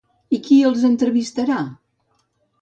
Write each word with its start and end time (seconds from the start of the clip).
I 0.37 0.37
qui 0.45 0.55
els 0.69 0.85
entrevistarà? 0.89 1.59